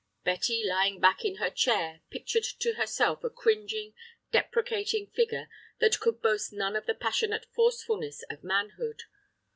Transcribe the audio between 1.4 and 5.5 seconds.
chair, pictured to herself a cringing, deprecating figure